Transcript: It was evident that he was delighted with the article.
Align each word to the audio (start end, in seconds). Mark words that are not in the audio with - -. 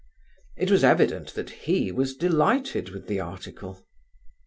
It 0.57 0.71
was 0.71 0.83
evident 0.83 1.35
that 1.35 1.51
he 1.51 1.91
was 1.91 2.15
delighted 2.15 2.89
with 2.89 3.05
the 3.05 3.19
article. 3.19 3.85